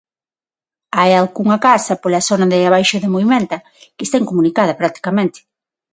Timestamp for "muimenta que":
3.13-4.03